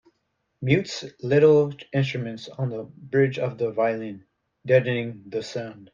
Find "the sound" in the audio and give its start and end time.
5.27-5.89